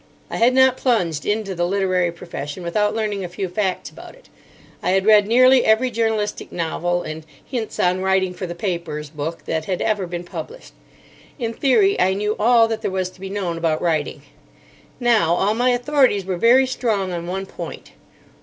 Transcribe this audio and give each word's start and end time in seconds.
I 0.31 0.37
had 0.37 0.55
not 0.55 0.77
plunged 0.77 1.27
into 1.27 1.53
the 1.53 1.67
literary 1.67 2.11
profession 2.11 2.63
without 2.63 2.95
learning 2.95 3.23
a 3.23 3.29
few 3.29 3.47
facts 3.47 3.91
about 3.91 4.15
it. 4.15 4.29
I 4.81 4.89
had 4.89 5.05
read 5.05 5.27
nearly 5.27 5.63
every 5.63 5.91
journalistic 5.91 6.51
novel 6.51 7.03
and 7.03 7.23
"Hints 7.45 7.79
on 7.79 8.01
Writing 8.01 8.33
for 8.33 8.47
the 8.47 8.55
Papers" 8.55 9.11
book 9.11 9.45
that 9.45 9.65
had 9.65 9.79
ever 9.79 10.07
been 10.07 10.23
published. 10.23 10.73
In 11.37 11.53
theory 11.53 12.01
I 12.01 12.15
knew 12.15 12.35
all 12.39 12.67
that 12.67 12.81
there 12.81 12.89
was 12.89 13.11
to 13.11 13.19
be 13.21 13.29
known 13.29 13.59
about 13.59 13.79
writing. 13.79 14.23
Now, 14.99 15.35
all 15.35 15.53
my 15.53 15.69
authorities 15.69 16.25
were 16.25 16.35
very 16.35 16.65
strong 16.65 17.11
on 17.11 17.27
one 17.27 17.45
point. 17.45 17.91